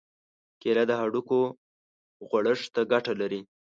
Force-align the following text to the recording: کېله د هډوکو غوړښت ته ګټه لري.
کېله 0.61 0.83
د 0.87 0.91
هډوکو 0.99 1.39
غوړښت 2.27 2.67
ته 2.75 2.81
ګټه 2.91 3.13
لري. 3.21 3.41